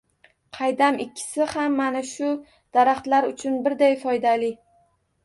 -Qaydam. 0.27 0.95
Ikkisi 1.03 1.45
ham 1.51 1.75
mana 1.81 2.01
shu 2.11 2.29
daraxtlar 2.79 3.29
uchun 3.29 3.61
birday 3.69 3.95
foydali. 4.05 4.49